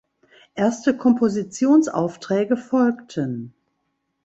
[0.55, 3.53] Erste Kompositionsaufträge folgten.